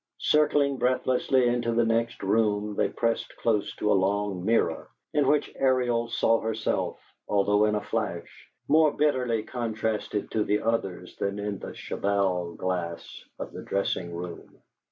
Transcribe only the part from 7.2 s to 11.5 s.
although in a flash, more bitterly contrasted to the others than